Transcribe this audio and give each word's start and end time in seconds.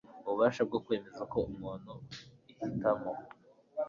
ububasha 0.27 0.61
bwo 0.67 0.79
kwemeza 0.85 1.23
ko 1.31 1.37
umuntu 1.51 1.91
ihitamo 2.53 3.11